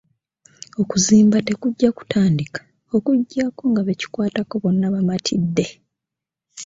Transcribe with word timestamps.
Okuzimba 0.81 1.37
tekujja 1.47 1.89
kutandika 1.97 2.61
okuggyako 2.95 3.63
nga 3.71 3.81
be 3.85 3.99
kikwatako 3.99 4.55
bonna 4.63 4.87
bamatidde. 4.93 5.65